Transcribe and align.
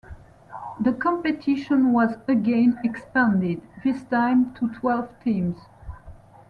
The 0.79 0.93
competition 0.93 1.93
was 1.93 2.15
again 2.27 2.79
expanded- 2.83 3.61
this 3.83 4.01
time 4.05 4.51
to 4.55 4.67
twelve 4.69 5.09
teams. 5.23 5.59